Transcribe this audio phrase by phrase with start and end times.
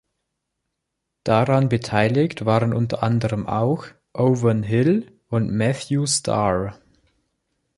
[1.25, 6.79] Daran beteiligt waren unter anderem auch Owen Hill und Matthew Starr.